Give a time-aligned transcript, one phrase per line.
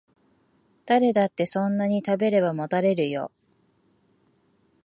[0.87, 3.31] 誰だってそんなに食べればもたれるよ